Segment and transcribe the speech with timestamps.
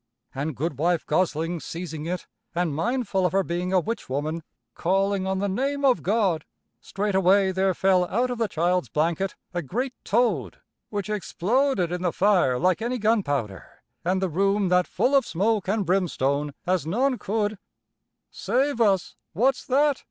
[0.33, 4.41] "An' Goodwife Gosling seizing it, an' mindful of her being a witch woman,
[4.73, 6.43] calling on the name of God,
[6.79, 10.57] straightway there fell out of the child's blanket a great toad
[10.89, 15.69] which exploded in the fire like any gunpowder, an' the room that full o' smoke
[15.69, 17.59] an' brimstone as none could
[18.31, 18.87] Save us!
[18.87, 18.87] What's that!" cried Gammer.
[18.87, 19.39] [Illustration: "'Save us!
[19.39, 19.99] What's that!'